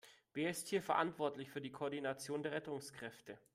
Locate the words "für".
1.51-1.61